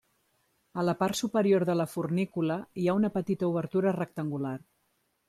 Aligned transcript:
A 0.83 0.85
la 0.85 0.93
part 1.01 1.19
superior 1.19 1.65
de 1.69 1.75
la 1.81 1.87
fornícula 1.91 2.57
hi 2.81 2.87
ha 2.87 2.97
una 3.01 3.13
petita 3.19 3.51
obertura 3.51 3.95
rectangular. 3.99 4.57